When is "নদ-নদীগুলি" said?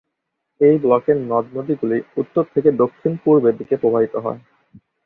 1.25-1.97